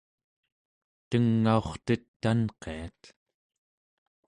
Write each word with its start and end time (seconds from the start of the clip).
tengaurtet 1.09 2.03
tanqiat 2.21 3.01